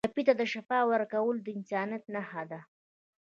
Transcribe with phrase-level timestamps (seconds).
[0.09, 2.59] ټپي ته شفا ورکول د انسانیت نښه ده.